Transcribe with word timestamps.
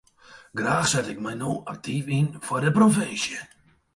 Graach 0.57 0.87
set 0.91 1.11
ik 1.13 1.19
my 1.25 1.33
no 1.41 1.51
aktyf 1.73 2.05
yn 2.17 2.27
foar 2.45 2.63
de 2.65 2.71
provinsje. 2.79 3.39